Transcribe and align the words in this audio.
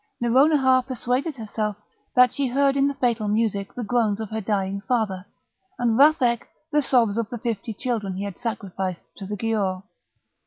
Nouronihar 0.19 0.81
persuaded 0.87 1.35
herself 1.35 1.77
that 2.15 2.33
she 2.33 2.47
heard 2.47 2.75
in 2.75 2.87
the 2.87 2.95
fatal 2.95 3.27
music 3.27 3.71
the 3.75 3.83
groans 3.83 4.19
of 4.19 4.31
her 4.31 4.41
dying 4.41 4.81
father, 4.87 5.27
and 5.77 5.95
Vathek 5.95 6.47
the 6.71 6.81
sobs 6.81 7.19
of 7.19 7.29
the 7.29 7.37
fifty 7.37 7.71
children 7.71 8.15
he 8.15 8.23
had 8.23 8.41
sacrificed 8.41 9.01
to 9.17 9.27
the 9.27 9.37
Giaour. 9.37 9.83